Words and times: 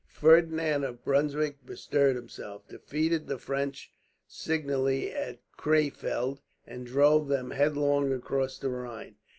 Ferdinand 0.09 0.83
of 0.83 1.05
Brunswick 1.05 1.63
bestirred 1.63 2.15
himself, 2.15 2.67
defeated 2.67 3.27
the 3.27 3.37
French 3.37 3.93
signally 4.27 5.11
at 5.13 5.41
Krefeld, 5.59 6.39
and 6.65 6.87
drove 6.87 7.27
them 7.27 7.51
headlong 7.51 8.11
across 8.11 8.57
the 8.57 8.69
Rhine. 8.71 9.17